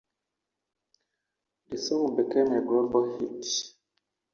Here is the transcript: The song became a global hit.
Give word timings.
The 1.69 1.77
song 1.77 2.15
became 2.15 2.51
a 2.53 2.65
global 2.65 3.19
hit. 3.19 3.45